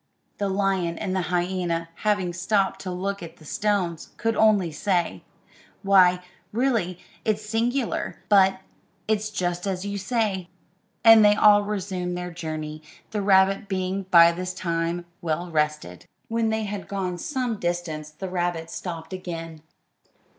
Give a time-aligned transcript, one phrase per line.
[0.39, 5.21] The lion and the hyena, having stopped to look at the stones, could only say,
[5.83, 8.61] "Why, really, it's singular; but
[9.07, 10.49] it's just as you say;"
[11.03, 16.07] and they all resumed their journey, the rabbit being by this time well rested.
[16.29, 19.61] When they had gone some distance the rabbit stopped again.